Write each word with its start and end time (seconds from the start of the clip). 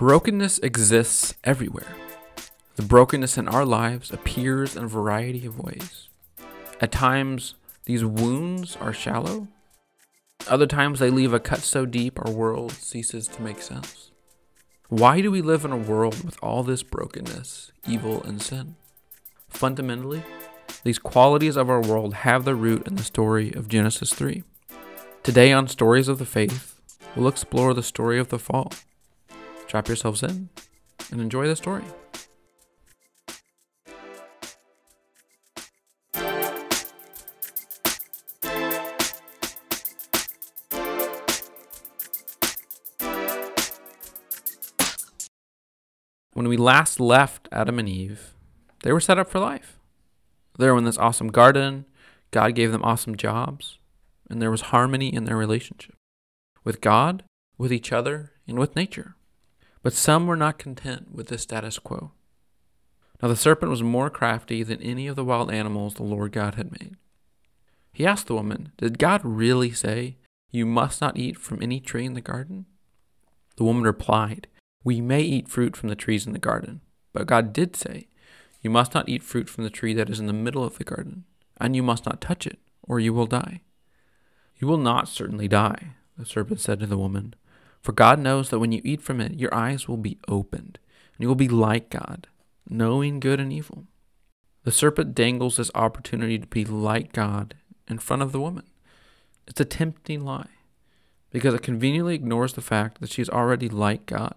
Brokenness 0.00 0.58
exists 0.60 1.34
everywhere. 1.44 1.94
The 2.76 2.82
brokenness 2.82 3.36
in 3.36 3.46
our 3.48 3.66
lives 3.66 4.10
appears 4.10 4.74
in 4.74 4.84
a 4.84 4.88
variety 4.88 5.44
of 5.44 5.58
ways. 5.58 6.08
At 6.80 6.90
times, 6.90 7.54
these 7.84 8.02
wounds 8.02 8.76
are 8.76 8.94
shallow. 8.94 9.48
Other 10.48 10.66
times, 10.66 11.00
they 11.00 11.10
leave 11.10 11.34
a 11.34 11.38
cut 11.38 11.58
so 11.58 11.84
deep 11.84 12.18
our 12.18 12.32
world 12.32 12.72
ceases 12.72 13.28
to 13.28 13.42
make 13.42 13.60
sense. 13.60 14.10
Why 14.88 15.20
do 15.20 15.30
we 15.30 15.42
live 15.42 15.66
in 15.66 15.70
a 15.70 15.76
world 15.76 16.24
with 16.24 16.38
all 16.42 16.62
this 16.62 16.82
brokenness, 16.82 17.70
evil, 17.86 18.22
and 18.22 18.40
sin? 18.40 18.76
Fundamentally, 19.50 20.22
these 20.82 20.98
qualities 20.98 21.58
of 21.58 21.68
our 21.68 21.82
world 21.82 22.14
have 22.14 22.46
their 22.46 22.54
root 22.54 22.86
in 22.86 22.96
the 22.96 23.04
story 23.04 23.52
of 23.52 23.68
Genesis 23.68 24.14
3. 24.14 24.44
Today, 25.22 25.52
on 25.52 25.68
Stories 25.68 26.08
of 26.08 26.18
the 26.18 26.24
Faith, 26.24 26.80
we'll 27.14 27.28
explore 27.28 27.74
the 27.74 27.82
story 27.82 28.18
of 28.18 28.30
the 28.30 28.38
fall 28.38 28.72
strap 29.70 29.86
yourselves 29.86 30.24
in 30.24 30.48
and 31.12 31.20
enjoy 31.20 31.46
the 31.46 31.54
story. 31.54 31.84
When 46.32 46.48
we 46.48 46.56
last 46.56 46.98
left 46.98 47.48
Adam 47.52 47.78
and 47.78 47.88
Eve, 47.88 48.34
they 48.82 48.92
were 48.92 48.98
set 48.98 49.18
up 49.18 49.30
for 49.30 49.38
life. 49.38 49.78
They 50.58 50.68
were 50.68 50.78
in 50.78 50.84
this 50.84 50.98
awesome 50.98 51.28
garden. 51.28 51.84
God 52.32 52.56
gave 52.56 52.72
them 52.72 52.82
awesome 52.82 53.16
jobs, 53.16 53.78
and 54.28 54.42
there 54.42 54.50
was 54.50 54.72
harmony 54.72 55.14
in 55.14 55.26
their 55.26 55.36
relationship 55.36 55.94
with 56.64 56.80
God, 56.80 57.22
with 57.56 57.72
each 57.72 57.92
other, 57.92 58.32
and 58.48 58.58
with 58.58 58.74
nature. 58.74 59.14
But 59.82 59.94
some 59.94 60.26
were 60.26 60.36
not 60.36 60.58
content 60.58 61.14
with 61.14 61.28
the 61.28 61.38
status 61.38 61.78
quo. 61.78 62.12
Now 63.22 63.28
the 63.28 63.36
serpent 63.36 63.70
was 63.70 63.82
more 63.82 64.10
crafty 64.10 64.62
than 64.62 64.82
any 64.82 65.06
of 65.06 65.16
the 65.16 65.24
wild 65.24 65.50
animals 65.50 65.94
the 65.94 66.02
Lord 66.02 66.32
God 66.32 66.54
had 66.54 66.72
made. 66.72 66.96
He 67.92 68.06
asked 68.06 68.26
the 68.26 68.34
woman, 68.34 68.72
Did 68.78 68.98
God 68.98 69.20
really 69.24 69.72
say, 69.72 70.16
You 70.50 70.64
must 70.64 71.00
not 71.00 71.18
eat 71.18 71.36
from 71.36 71.62
any 71.62 71.80
tree 71.80 72.04
in 72.04 72.14
the 72.14 72.20
garden? 72.20 72.66
The 73.56 73.64
woman 73.64 73.82
replied, 73.82 74.46
We 74.84 75.00
may 75.00 75.22
eat 75.22 75.48
fruit 75.48 75.76
from 75.76 75.88
the 75.88 75.96
trees 75.96 76.26
in 76.26 76.32
the 76.32 76.38
garden, 76.38 76.80
but 77.12 77.26
God 77.26 77.52
did 77.52 77.76
say, 77.76 78.08
You 78.62 78.70
must 78.70 78.94
not 78.94 79.08
eat 79.08 79.22
fruit 79.22 79.48
from 79.48 79.64
the 79.64 79.70
tree 79.70 79.92
that 79.94 80.08
is 80.08 80.20
in 80.20 80.26
the 80.26 80.32
middle 80.32 80.64
of 80.64 80.78
the 80.78 80.84
garden, 80.84 81.24
and 81.60 81.76
you 81.76 81.82
must 81.82 82.06
not 82.06 82.20
touch 82.20 82.46
it, 82.46 82.58
or 82.82 83.00
you 83.00 83.12
will 83.12 83.26
die. 83.26 83.62
You 84.56 84.68
will 84.68 84.78
not 84.78 85.08
certainly 85.08 85.48
die, 85.48 85.94
the 86.16 86.24
serpent 86.24 86.60
said 86.60 86.80
to 86.80 86.86
the 86.86 86.98
woman. 86.98 87.34
For 87.80 87.92
God 87.92 88.18
knows 88.18 88.50
that 88.50 88.58
when 88.58 88.72
you 88.72 88.82
eat 88.84 89.00
from 89.00 89.20
it, 89.20 89.38
your 89.40 89.54
eyes 89.54 89.88
will 89.88 89.96
be 89.96 90.18
opened, 90.28 90.78
and 91.14 91.22
you 91.22 91.28
will 91.28 91.34
be 91.34 91.48
like 91.48 91.90
God, 91.90 92.26
knowing 92.68 93.20
good 93.20 93.40
and 93.40 93.52
evil. 93.52 93.86
The 94.64 94.72
serpent 94.72 95.14
dangles 95.14 95.56
this 95.56 95.70
opportunity 95.74 96.38
to 96.38 96.46
be 96.46 96.64
like 96.64 97.12
God 97.12 97.54
in 97.88 97.98
front 97.98 98.22
of 98.22 98.32
the 98.32 98.40
woman. 98.40 98.66
It's 99.46 99.60
a 99.60 99.64
tempting 99.64 100.24
lie, 100.24 100.50
because 101.30 101.54
it 101.54 101.62
conveniently 101.62 102.14
ignores 102.14 102.52
the 102.52 102.60
fact 102.60 103.00
that 103.00 103.10
she 103.10 103.22
is 103.22 103.30
already 103.30 103.68
like 103.68 104.04
God. 104.06 104.34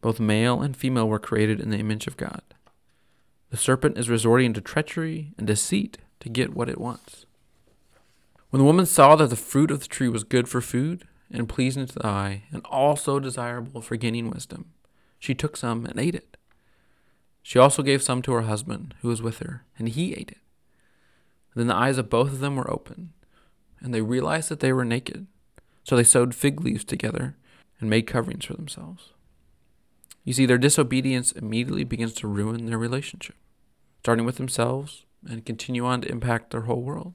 Both 0.00 0.18
male 0.18 0.60
and 0.60 0.76
female 0.76 1.08
were 1.08 1.18
created 1.18 1.60
in 1.60 1.70
the 1.70 1.78
image 1.78 2.06
of 2.06 2.16
God. 2.16 2.42
The 3.50 3.56
serpent 3.56 3.98
is 3.98 4.08
resorting 4.08 4.54
to 4.54 4.60
treachery 4.60 5.32
and 5.38 5.46
deceit 5.46 5.98
to 6.20 6.28
get 6.28 6.54
what 6.54 6.68
it 6.68 6.80
wants. 6.80 7.26
When 8.50 8.58
the 8.58 8.64
woman 8.64 8.86
saw 8.86 9.14
that 9.16 9.28
the 9.28 9.36
fruit 9.36 9.70
of 9.70 9.80
the 9.80 9.88
tree 9.88 10.08
was 10.08 10.24
good 10.24 10.48
for 10.48 10.60
food 10.60 11.06
and 11.32 11.48
pleasing 11.48 11.86
to 11.86 11.94
the 11.94 12.06
eye, 12.06 12.44
and 12.50 12.64
also 12.66 13.20
desirable 13.20 13.80
for 13.80 13.96
gaining 13.96 14.30
wisdom. 14.30 14.72
She 15.18 15.34
took 15.34 15.56
some 15.56 15.86
and 15.86 15.98
ate 15.98 16.14
it. 16.14 16.36
She 17.42 17.58
also 17.58 17.82
gave 17.82 18.02
some 18.02 18.22
to 18.22 18.32
her 18.32 18.42
husband, 18.42 18.94
who 19.00 19.08
was 19.08 19.22
with 19.22 19.38
her, 19.38 19.64
and 19.78 19.88
he 19.88 20.14
ate 20.14 20.30
it. 20.30 20.38
Then 21.54 21.66
the 21.66 21.76
eyes 21.76 21.98
of 21.98 22.10
both 22.10 22.28
of 22.28 22.40
them 22.40 22.56
were 22.56 22.70
open, 22.70 23.12
and 23.80 23.94
they 23.94 24.02
realized 24.02 24.48
that 24.50 24.60
they 24.60 24.72
were 24.72 24.84
naked. 24.84 25.26
So 25.84 25.96
they 25.96 26.04
sewed 26.04 26.34
fig 26.34 26.60
leaves 26.60 26.84
together 26.84 27.36
and 27.80 27.88
made 27.88 28.06
coverings 28.06 28.44
for 28.44 28.54
themselves. 28.54 29.12
You 30.24 30.32
see, 30.32 30.46
their 30.46 30.58
disobedience 30.58 31.32
immediately 31.32 31.84
begins 31.84 32.12
to 32.14 32.28
ruin 32.28 32.66
their 32.66 32.78
relationship, 32.78 33.36
starting 34.00 34.26
with 34.26 34.36
themselves 34.36 35.04
and 35.28 35.44
continue 35.44 35.84
on 35.84 36.02
to 36.02 36.10
impact 36.10 36.50
their 36.50 36.62
whole 36.62 36.82
world. 36.82 37.14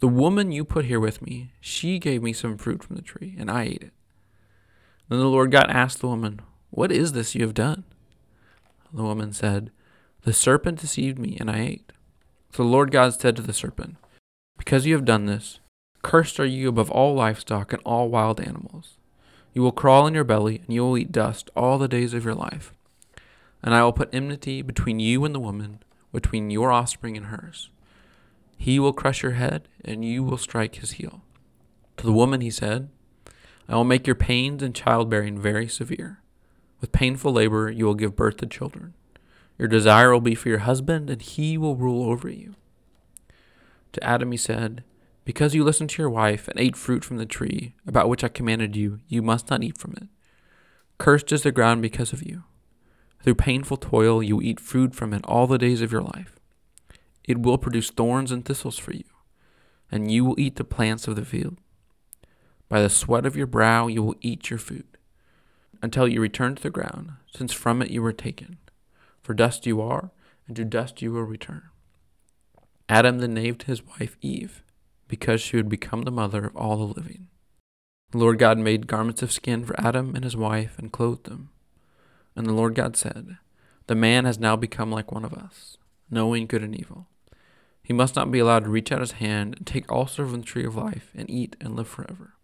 the 0.00 0.08
woman 0.08 0.50
you 0.50 0.64
put 0.64 0.86
here 0.86 0.98
with 0.98 1.20
me, 1.20 1.52
she 1.60 1.98
gave 1.98 2.22
me 2.22 2.32
some 2.32 2.56
fruit 2.56 2.82
from 2.82 2.96
the 2.96 3.02
tree, 3.02 3.36
and 3.38 3.50
I 3.50 3.64
ate 3.64 3.82
it. 3.82 3.92
Then 5.08 5.18
the 5.18 5.26
Lord 5.26 5.50
God 5.50 5.66
asked 5.68 6.00
the 6.00 6.08
woman, 6.08 6.40
What 6.70 6.90
is 6.90 7.12
this 7.12 7.34
you 7.34 7.42
have 7.42 7.54
done? 7.54 7.84
The 8.92 9.02
woman 9.02 9.32
said, 9.32 9.70
The 10.22 10.32
serpent 10.32 10.80
deceived 10.80 11.18
me, 11.18 11.36
and 11.38 11.50
I 11.50 11.60
ate. 11.60 11.92
So 12.52 12.62
the 12.62 12.68
Lord 12.68 12.90
God 12.90 13.20
said 13.20 13.36
to 13.36 13.42
the 13.42 13.52
serpent, 13.52 13.96
Because 14.56 14.86
you 14.86 14.94
have 14.94 15.04
done 15.04 15.26
this, 15.26 15.60
cursed 16.02 16.40
are 16.40 16.46
you 16.46 16.70
above 16.70 16.90
all 16.90 17.14
livestock 17.14 17.72
and 17.72 17.82
all 17.84 18.08
wild 18.08 18.40
animals. 18.40 18.96
You 19.52 19.62
will 19.62 19.72
crawl 19.72 20.06
in 20.06 20.14
your 20.14 20.24
belly, 20.24 20.62
and 20.64 20.72
you 20.72 20.82
will 20.82 20.96
eat 20.96 21.12
dust 21.12 21.50
all 21.54 21.76
the 21.76 21.88
days 21.88 22.14
of 22.14 22.24
your 22.24 22.34
life. 22.34 22.72
And 23.62 23.74
I 23.74 23.82
will 23.84 23.92
put 23.92 24.14
enmity 24.14 24.62
between 24.62 24.98
you 24.98 25.26
and 25.26 25.34
the 25.34 25.40
woman, 25.40 25.82
between 26.10 26.48
your 26.48 26.72
offspring 26.72 27.18
and 27.18 27.26
hers. 27.26 27.68
He 28.62 28.78
will 28.78 28.92
crush 28.92 29.22
your 29.22 29.32
head, 29.32 29.68
and 29.86 30.04
you 30.04 30.22
will 30.22 30.36
strike 30.36 30.74
his 30.74 30.92
heel. 30.92 31.22
To 31.96 32.04
the 32.04 32.12
woman 32.12 32.42
he 32.42 32.50
said, 32.50 32.90
I 33.66 33.74
will 33.74 33.84
make 33.84 34.06
your 34.06 34.14
pains 34.14 34.62
in 34.62 34.74
childbearing 34.74 35.40
very 35.40 35.66
severe. 35.66 36.20
With 36.78 36.92
painful 36.92 37.32
labor 37.32 37.70
you 37.70 37.86
will 37.86 37.94
give 37.94 38.14
birth 38.14 38.36
to 38.36 38.46
children. 38.46 38.92
Your 39.56 39.66
desire 39.66 40.12
will 40.12 40.20
be 40.20 40.34
for 40.34 40.50
your 40.50 40.58
husband, 40.58 41.08
and 41.08 41.22
he 41.22 41.56
will 41.56 41.74
rule 41.74 42.10
over 42.10 42.28
you. 42.28 42.54
To 43.92 44.04
Adam 44.04 44.30
he 44.30 44.36
said, 44.36 44.84
Because 45.24 45.54
you 45.54 45.64
listened 45.64 45.88
to 45.90 46.02
your 46.02 46.10
wife 46.10 46.46
and 46.46 46.60
ate 46.60 46.76
fruit 46.76 47.02
from 47.02 47.16
the 47.16 47.24
tree 47.24 47.72
about 47.86 48.10
which 48.10 48.22
I 48.22 48.28
commanded 48.28 48.76
you, 48.76 49.00
you 49.08 49.22
must 49.22 49.48
not 49.48 49.64
eat 49.64 49.78
from 49.78 49.94
it. 49.94 50.08
Cursed 50.98 51.32
is 51.32 51.44
the 51.44 51.50
ground 51.50 51.80
because 51.80 52.12
of 52.12 52.22
you. 52.22 52.42
Through 53.22 53.36
painful 53.36 53.78
toil 53.78 54.22
you 54.22 54.42
eat 54.42 54.60
food 54.60 54.94
from 54.94 55.14
it 55.14 55.24
all 55.24 55.46
the 55.46 55.56
days 55.56 55.80
of 55.80 55.92
your 55.92 56.02
life. 56.02 56.39
It 57.30 57.42
will 57.42 57.58
produce 57.58 57.90
thorns 57.90 58.32
and 58.32 58.44
thistles 58.44 58.76
for 58.76 58.92
you, 58.92 59.04
and 59.88 60.10
you 60.10 60.24
will 60.24 60.40
eat 60.40 60.56
the 60.56 60.64
plants 60.64 61.06
of 61.06 61.14
the 61.14 61.24
field. 61.24 61.58
By 62.68 62.82
the 62.82 62.90
sweat 62.90 63.24
of 63.24 63.36
your 63.36 63.46
brow 63.46 63.86
you 63.86 64.02
will 64.02 64.16
eat 64.20 64.50
your 64.50 64.58
food, 64.58 64.98
until 65.80 66.08
you 66.08 66.20
return 66.20 66.56
to 66.56 66.62
the 66.64 66.70
ground, 66.70 67.12
since 67.32 67.52
from 67.52 67.82
it 67.82 67.90
you 67.92 68.02
were 68.02 68.12
taken. 68.12 68.58
For 69.22 69.32
dust 69.32 69.64
you 69.64 69.80
are, 69.80 70.10
and 70.48 70.56
to 70.56 70.64
dust 70.64 71.02
you 71.02 71.12
will 71.12 71.22
return. 71.22 71.62
Adam 72.88 73.18
then 73.18 73.34
named 73.34 73.62
his 73.62 73.86
wife 73.86 74.16
Eve, 74.20 74.64
because 75.06 75.40
she 75.40 75.56
would 75.56 75.68
become 75.68 76.02
the 76.02 76.10
mother 76.10 76.46
of 76.46 76.56
all 76.56 76.78
the 76.78 77.00
living. 77.00 77.28
The 78.10 78.18
Lord 78.18 78.40
God 78.40 78.58
made 78.58 78.88
garments 78.88 79.22
of 79.22 79.30
skin 79.30 79.64
for 79.64 79.80
Adam 79.80 80.16
and 80.16 80.24
his 80.24 80.36
wife 80.36 80.76
and 80.80 80.90
clothed 80.90 81.26
them. 81.26 81.50
And 82.34 82.44
the 82.44 82.52
Lord 82.52 82.74
God 82.74 82.96
said, 82.96 83.36
The 83.86 83.94
man 83.94 84.24
has 84.24 84.40
now 84.40 84.56
become 84.56 84.90
like 84.90 85.12
one 85.12 85.24
of 85.24 85.32
us, 85.32 85.76
knowing 86.10 86.48
good 86.48 86.64
and 86.64 86.74
evil. 86.74 87.06
He 87.90 87.94
must 87.94 88.14
not 88.14 88.30
be 88.30 88.38
allowed 88.38 88.62
to 88.62 88.70
reach 88.70 88.92
out 88.92 89.00
his 89.00 89.18
hand 89.18 89.56
and 89.56 89.66
take 89.66 89.90
also 89.90 90.24
from 90.24 90.42
the 90.42 90.46
tree 90.46 90.64
of 90.64 90.76
life 90.76 91.10
and 91.12 91.28
eat 91.28 91.56
and 91.60 91.74
live 91.74 91.88
forever. 91.88 92.34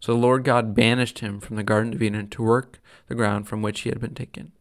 So 0.00 0.14
the 0.14 0.18
Lord 0.18 0.42
God 0.42 0.74
banished 0.74 1.18
him 1.18 1.38
from 1.38 1.56
the 1.56 1.62
Garden 1.62 1.92
of 1.92 2.02
Eden 2.02 2.30
to 2.30 2.42
work 2.42 2.80
the 3.06 3.14
ground 3.14 3.46
from 3.46 3.60
which 3.60 3.82
he 3.82 3.90
had 3.90 4.00
been 4.00 4.14
taken. 4.14 4.52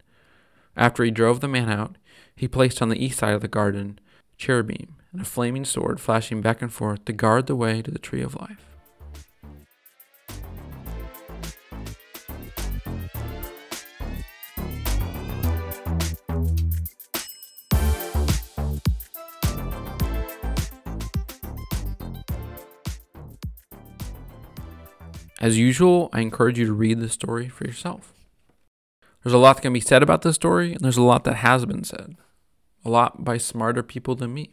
After 0.76 1.06
he 1.06 1.10
drove 1.10 1.40
the 1.40 1.48
man 1.48 1.72
out, 1.72 1.98
he 2.36 2.50
placed 2.50 2.82
on 2.82 2.90
the 2.90 3.02
east 3.02 3.20
side 3.20 3.34
of 3.34 3.40
the 3.40 3.48
garden 3.48 3.98
cherubim 4.36 4.96
and 5.14 5.22
a 5.22 5.24
flaming 5.24 5.64
sword 5.64 6.02
flashing 6.02 6.42
back 6.42 6.62
and 6.62 6.74
forth 6.74 7.06
to 7.06 7.14
guard 7.14 7.48
the 7.48 7.56
way 7.56 7.82
to 7.82 7.90
the 7.90 7.98
tree 7.98 8.22
of 8.22 8.36
life. 8.36 8.73
As 25.44 25.58
usual, 25.58 26.10
I 26.14 26.22
encourage 26.22 26.58
you 26.58 26.66
to 26.68 26.72
read 26.72 27.02
the 27.02 27.10
story 27.10 27.50
for 27.50 27.66
yourself. 27.66 28.14
There's 29.22 29.34
a 29.34 29.38
lot 29.38 29.58
that 29.58 29.64
can 29.64 29.74
be 29.74 29.82
said 29.82 30.02
about 30.02 30.22
this 30.22 30.36
story, 30.36 30.72
and 30.72 30.80
there's 30.80 30.96
a 30.96 31.02
lot 31.02 31.26
that 31.26 31.36
has 31.36 31.66
been 31.66 31.84
said. 31.84 32.16
A 32.86 32.90
lot 32.90 33.26
by 33.26 33.38
smarter 33.38 33.84
people 33.84 34.16
than 34.16 34.34
me. 34.34 34.52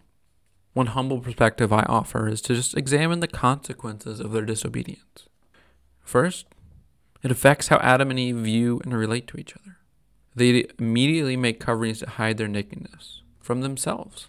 One 0.72 0.86
humble 0.86 1.20
perspective 1.20 1.72
I 1.72 1.84
offer 1.84 2.26
is 2.26 2.40
to 2.42 2.56
just 2.56 2.76
examine 2.76 3.20
the 3.20 3.28
consequences 3.28 4.18
of 4.18 4.32
their 4.32 4.44
disobedience. 4.44 5.28
First, 6.02 6.46
it 7.22 7.30
affects 7.30 7.68
how 7.68 7.76
Adam 7.76 8.10
and 8.10 8.18
Eve 8.18 8.38
view 8.38 8.80
and 8.82 8.92
relate 8.92 9.28
to 9.28 9.38
each 9.38 9.54
other. 9.54 9.76
They 10.34 10.66
immediately 10.76 11.36
make 11.36 11.60
coverings 11.60 12.00
to 12.00 12.10
hide 12.10 12.36
their 12.36 12.48
nakedness 12.48 13.22
from 13.38 13.60
themselves. 13.60 14.26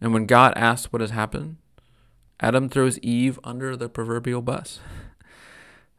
And 0.00 0.12
when 0.12 0.26
God 0.26 0.54
asks 0.56 0.92
what 0.92 1.02
has 1.02 1.10
happened, 1.10 1.58
Adam 2.40 2.68
throws 2.68 2.98
Eve 2.98 3.38
under 3.44 3.76
the 3.76 3.88
proverbial 3.88 4.42
bus. 4.42 4.80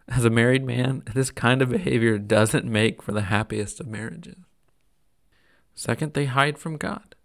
As 0.07 0.23
a 0.23 0.29
married 0.29 0.63
man, 0.63 1.03
this 1.13 1.31
kind 1.31 1.61
of 1.61 1.69
behavior 1.69 2.17
doesn't 2.17 2.65
make 2.65 3.01
for 3.01 3.11
the 3.11 3.23
happiest 3.23 3.79
of 3.79 3.87
marriages. 3.87 4.37
Second, 5.75 6.13
they 6.13 6.25
hide 6.25 6.57
from 6.57 6.77
God. 6.77 7.15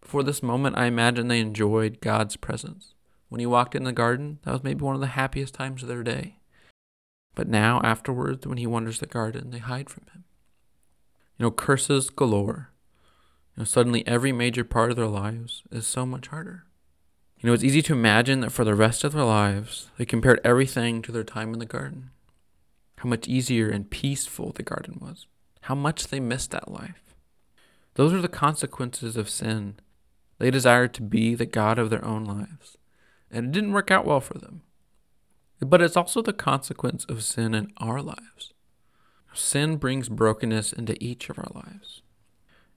Before 0.00 0.22
this 0.22 0.42
moment, 0.42 0.76
I 0.76 0.86
imagine 0.86 1.28
they 1.28 1.40
enjoyed 1.40 2.00
God's 2.00 2.36
presence. 2.36 2.94
When 3.28 3.40
he 3.40 3.46
walked 3.46 3.74
in 3.74 3.84
the 3.84 3.92
garden, 3.92 4.38
that 4.42 4.52
was 4.52 4.64
maybe 4.64 4.82
one 4.82 4.94
of 4.94 5.00
the 5.00 5.08
happiest 5.08 5.54
times 5.54 5.82
of 5.82 5.88
their 5.88 6.02
day. 6.02 6.38
But 7.34 7.48
now, 7.48 7.80
afterwards, 7.84 8.46
when 8.46 8.58
he 8.58 8.66
wanders 8.66 8.98
the 8.98 9.06
garden, 9.06 9.50
they 9.50 9.58
hide 9.58 9.88
from 9.88 10.04
him. 10.12 10.24
You 11.38 11.44
know, 11.44 11.50
curses 11.50 12.10
galore. 12.10 12.70
You 13.56 13.60
know, 13.60 13.64
suddenly 13.64 14.06
every 14.06 14.32
major 14.32 14.64
part 14.64 14.90
of 14.90 14.96
their 14.96 15.06
lives 15.06 15.62
is 15.70 15.86
so 15.86 16.04
much 16.04 16.28
harder. 16.28 16.64
You 17.42 17.48
know, 17.48 17.54
it's 17.54 17.64
easy 17.64 17.82
to 17.82 17.92
imagine 17.92 18.38
that 18.40 18.52
for 18.52 18.64
the 18.64 18.76
rest 18.76 19.02
of 19.02 19.12
their 19.12 19.24
lives, 19.24 19.90
they 19.98 20.04
compared 20.04 20.40
everything 20.44 21.02
to 21.02 21.10
their 21.10 21.24
time 21.24 21.52
in 21.52 21.58
the 21.58 21.66
garden. 21.66 22.10
How 22.98 23.08
much 23.08 23.26
easier 23.26 23.68
and 23.68 23.90
peaceful 23.90 24.52
the 24.52 24.62
garden 24.62 24.98
was. 25.00 25.26
How 25.62 25.74
much 25.74 26.06
they 26.06 26.20
missed 26.20 26.52
that 26.52 26.70
life. 26.70 27.16
Those 27.94 28.12
are 28.12 28.20
the 28.20 28.28
consequences 28.28 29.16
of 29.16 29.28
sin. 29.28 29.74
They 30.38 30.52
desired 30.52 30.94
to 30.94 31.02
be 31.02 31.34
the 31.34 31.44
God 31.44 31.80
of 31.80 31.90
their 31.90 32.04
own 32.04 32.24
lives, 32.24 32.78
and 33.28 33.46
it 33.46 33.52
didn't 33.52 33.72
work 33.72 33.90
out 33.90 34.06
well 34.06 34.20
for 34.20 34.38
them. 34.38 34.62
But 35.58 35.82
it's 35.82 35.96
also 35.96 36.22
the 36.22 36.32
consequence 36.32 37.04
of 37.06 37.24
sin 37.24 37.54
in 37.54 37.72
our 37.78 38.00
lives. 38.00 38.52
Sin 39.34 39.78
brings 39.78 40.08
brokenness 40.08 40.72
into 40.72 40.96
each 41.02 41.28
of 41.28 41.40
our 41.40 41.50
lives. 41.52 42.02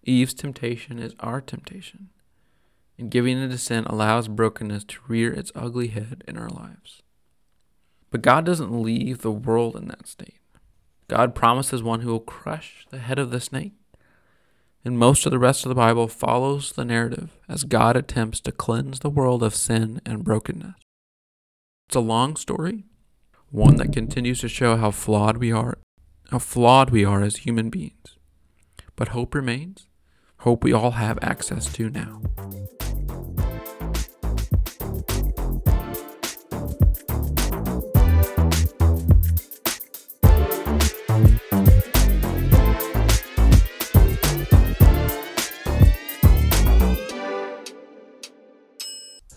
Eve's 0.03 0.33
temptation 0.33 0.97
is 0.97 1.13
our 1.19 1.39
temptation 1.39 2.09
and 2.97 3.11
giving 3.11 3.37
into 3.37 3.57
sin 3.57 3.85
allows 3.85 4.27
brokenness 4.27 4.85
to 4.85 4.99
rear 5.07 5.33
its 5.33 5.51
ugly 5.55 5.89
head 5.89 6.23
in 6.27 6.37
our 6.37 6.49
lives. 6.49 7.01
But 8.11 8.21
God 8.21 8.45
doesn't 8.45 8.81
leave 8.81 9.21
the 9.21 9.31
world 9.31 9.75
in 9.75 9.87
that 9.87 10.07
state. 10.07 10.39
God 11.07 11.35
promises 11.35 11.83
one 11.83 12.01
who 12.01 12.11
will 12.11 12.19
crush 12.19 12.87
the 12.89 12.99
head 12.99 13.19
of 13.19 13.31
the 13.31 13.41
snake. 13.41 13.73
And 14.83 14.99
most 14.99 15.25
of 15.25 15.31
the 15.31 15.39
rest 15.39 15.65
of 15.65 15.69
the 15.69 15.75
Bible 15.75 16.07
follows 16.07 16.71
the 16.71 16.85
narrative 16.85 17.37
as 17.49 17.63
God 17.63 17.97
attempts 17.97 18.39
to 18.41 18.51
cleanse 18.51 18.99
the 18.99 19.09
world 19.09 19.43
of 19.43 19.55
sin 19.55 19.99
and 20.05 20.23
brokenness. 20.23 20.75
It's 21.87 21.95
a 21.95 21.99
long 21.99 22.35
story, 22.35 22.85
one 23.49 23.75
that 23.77 23.93
continues 23.93 24.41
to 24.41 24.47
show 24.47 24.77
how 24.77 24.91
flawed 24.91 25.37
we 25.37 25.51
are, 25.51 25.77
how 26.29 26.39
flawed 26.39 26.89
we 26.91 27.03
are 27.03 27.21
as 27.21 27.37
human 27.37 27.69
beings. 27.69 28.17
But 28.95 29.09
hope 29.09 29.35
remains, 29.35 29.87
hope 30.39 30.63
we 30.63 30.73
all 30.73 30.91
have 30.91 31.19
access 31.21 31.71
to 31.73 31.89
now. 31.89 32.21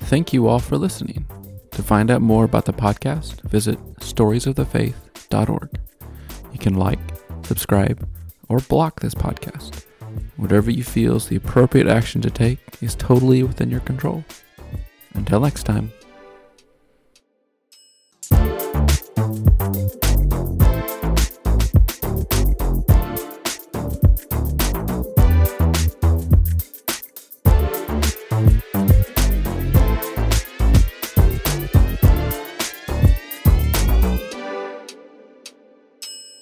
Thank 0.08 0.32
you 0.32 0.48
all 0.48 0.58
for 0.58 0.78
listening. 0.78 1.26
To 1.72 1.82
find 1.82 2.10
out 2.10 2.22
more 2.22 2.44
about 2.44 2.64
the 2.64 2.72
podcast, 2.72 3.42
visit 3.42 3.78
storiesofthefaith.org. 3.96 5.78
You 6.50 6.58
can 6.58 6.76
like, 6.76 6.98
subscribe, 7.42 8.08
or 8.48 8.60
block 8.60 9.00
this 9.00 9.14
podcast. 9.14 9.84
Whatever 10.38 10.70
you 10.70 10.82
feel 10.82 11.16
is 11.16 11.26
the 11.26 11.36
appropriate 11.36 11.88
action 11.88 12.22
to 12.22 12.30
take 12.30 12.58
is 12.80 12.94
totally 12.94 13.42
within 13.42 13.68
your 13.68 13.80
control. 13.80 14.24
Until 15.12 15.40
next 15.40 15.64
time. 15.64 15.92